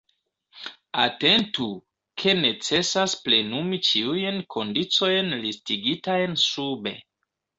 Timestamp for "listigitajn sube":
5.45-6.95